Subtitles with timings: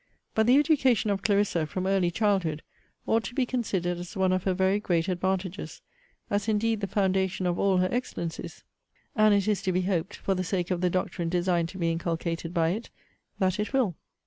[0.33, 2.63] But the education of Clarissa, from early childhood,
[3.05, 5.83] ought to be considered as one of her very great advantages;
[6.27, 8.63] as, indeed, the foundation of all her excellencies:
[9.15, 11.91] and, it is to be hoped, for the sake of the doctrine designed to be
[11.91, 12.89] inculcated by it,
[13.37, 13.95] that it will.